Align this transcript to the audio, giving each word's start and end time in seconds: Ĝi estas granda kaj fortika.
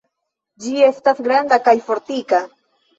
Ĝi 0.63 0.73
estas 0.87 1.23
granda 1.29 1.63
kaj 1.71 1.77
fortika. 1.87 2.45